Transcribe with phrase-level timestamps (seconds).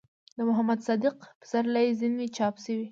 [0.19, 2.77] ،د محمد صديق پسرلي ځينې چاپ شوي